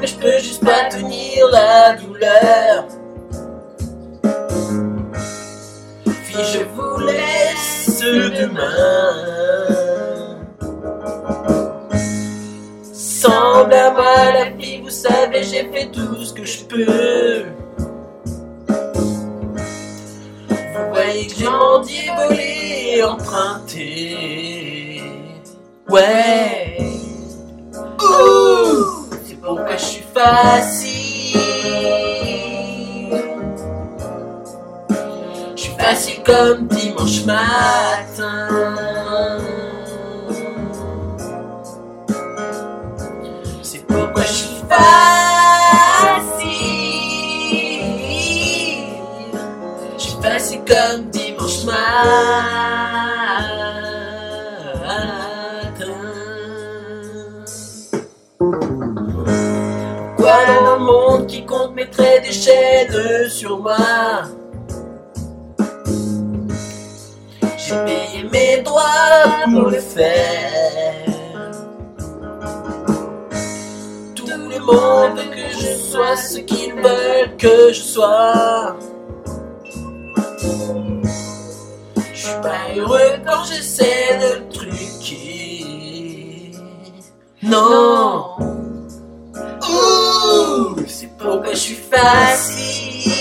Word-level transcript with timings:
Mais 0.00 0.06
je 0.06 0.14
peux 0.16 0.38
juste 0.38 0.64
pas 0.64 0.84
tenir 0.90 1.46
la 1.52 1.94
douleur. 1.96 2.86
Fille, 6.24 6.44
je 6.52 6.60
vous 6.74 6.98
laisse 7.06 8.00
demain. 8.00 9.14
Semble 12.92 13.74
à 13.74 14.32
la 14.32 14.50
vie, 14.50 14.80
vous 14.80 14.90
savez, 14.90 15.42
j'ai 15.42 15.68
fait 15.70 15.90
tout 15.92 16.24
ce 16.24 16.32
que 16.32 16.44
je 16.44 16.64
peux. 16.64 17.44
Vous 20.48 20.92
voyez 20.92 21.26
que 21.26 21.34
j'ai 21.34 21.50
mendié, 21.50 22.10
volé, 22.16 23.02
emprunté. 23.02 25.02
Ouais. 25.90 26.67
Facile. 30.18 31.38
Je 35.56 35.60
suis 35.62 35.74
facile 35.78 36.22
comme 36.24 36.66
dimanche 36.68 37.24
matin. 37.24 38.48
C'est 43.62 43.86
pourquoi 43.86 44.22
je 44.22 44.32
suis 44.32 44.62
facile. 44.68 45.07
Chaînes 62.38 63.28
sur 63.28 63.58
moi 63.58 63.76
J'ai 67.56 67.74
payé 67.84 68.28
mes 68.32 68.62
droits 68.62 69.44
pour 69.52 69.68
le 69.70 69.80
faire. 69.80 71.04
Tout 74.14 74.26
le 74.26 74.58
monde 74.60 75.18
veut 75.18 75.30
que 75.36 75.48
je 75.62 75.72
sois 75.90 76.16
ce 76.16 76.38
qu'ils 76.38 76.74
veulent 76.74 77.36
que 77.36 77.72
je 77.72 77.82
sois. 77.94 78.76
Je 82.14 82.20
suis 82.26 82.40
pas 82.42 82.60
heureux 82.76 83.12
quand 83.26 83.44
j'essaie 83.44 84.18
de 84.22 84.28
le 84.38 84.48
truquer. 84.48 85.64
Non. 87.42 87.97
C'est 91.00 91.16
pourquoi 91.16 91.52
je 91.52 91.58
suis 91.58 91.74
facile. 91.76 93.12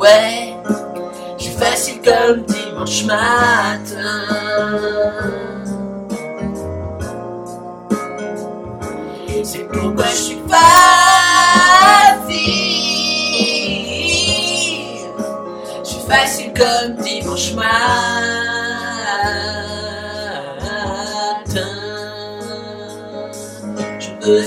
Ouais, 0.00 0.56
je 1.36 1.42
suis 1.42 1.52
facile 1.52 2.00
comme 2.02 2.46
dimanche 2.46 3.04
matin. 3.04 4.22
C'est 9.44 9.68
pourquoi 9.68 10.06
je 10.06 10.14
suis 10.14 10.40
facile. 10.48 10.86
Je 15.84 15.88
suis 15.90 16.06
facile 16.08 16.52
comme 16.54 16.96
dimanche 17.04 17.52
matin. 17.52 18.55
Gros 24.26 24.42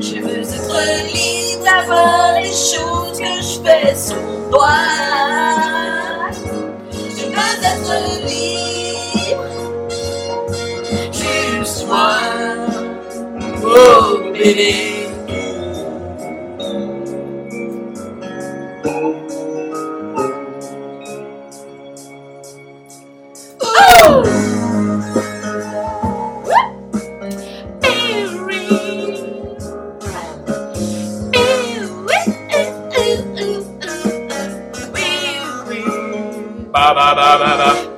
Je 0.00 0.18
veux 0.18 0.40
être 0.40 0.78
libre 1.12 1.62
d'avoir 1.62 2.40
les 2.40 2.46
choses 2.46 3.18
que 3.18 3.34
je 3.42 3.60
fais 3.62 3.94
sans 3.94 4.50
toi. 4.50 4.78
Je 6.90 7.24
veux 7.26 7.56
être 7.62 7.94
libre. 8.26 9.44
Juste 11.12 11.86
moi. 11.86 12.16
Oh 13.62 14.32
bébé. 14.32 14.91
Ba 36.72 36.94
ba 36.96 37.14
ba 37.14 37.38
ba 37.38 37.50
ba. 37.60 37.91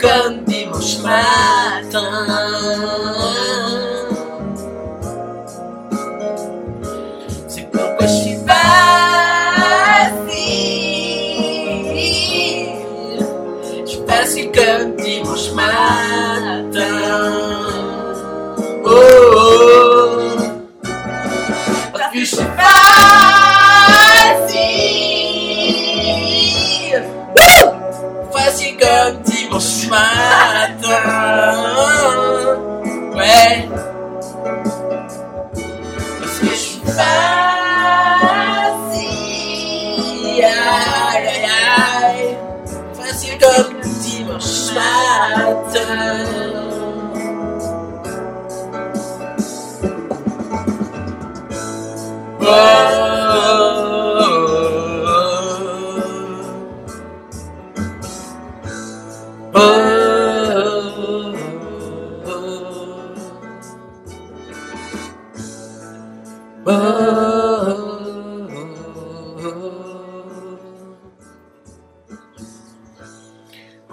Comme 0.00 0.44
dimanche 0.44 0.98
matin. 1.02 2.10
C'est 7.48 7.70
pourquoi 7.70 8.06
je 8.06 8.12
suis 8.22 8.36
facile 8.46 8.70
Je 13.84 13.90
suis 13.90 14.00
facile 14.06 14.50
comme 14.52 14.96
dimanche 14.96 15.52
matin. 15.52 17.00
Oh, 18.84 18.90
oh. 19.36 20.18
Parce 21.92 22.12
que 22.12 22.20
je 22.20 22.24
suis 22.24 22.36
facile 22.36 22.89
dimanche 29.50 29.88
matin. 29.88 31.02
Ouais. 33.14 33.68
Parce 36.20 36.38
que 36.38 36.46
je 36.46 36.54
suis 36.54 36.80
facile. 36.80 37.00
Aïe 40.44 41.26
aïe 41.26 41.46
aïe. 42.06 42.36
Facile 42.94 43.38
comme 43.38 43.74
le 43.76 43.84
dimanche 44.02 44.72
matin. 44.74 46.20
Oh. 52.42 53.59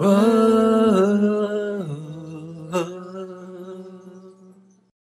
Oh, 0.00 0.67